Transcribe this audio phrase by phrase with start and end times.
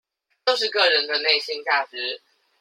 [0.47, 2.21] 就是個人的內心價值